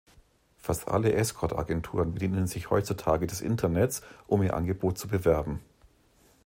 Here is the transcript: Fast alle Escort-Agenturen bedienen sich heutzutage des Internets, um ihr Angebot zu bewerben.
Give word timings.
Fast 0.57 0.87
alle 0.87 1.13
Escort-Agenturen 1.13 2.15
bedienen 2.15 2.47
sich 2.47 2.71
heutzutage 2.71 3.27
des 3.27 3.39
Internets, 3.39 4.01
um 4.25 4.41
ihr 4.41 4.55
Angebot 4.55 4.97
zu 4.97 5.07
bewerben. 5.07 5.59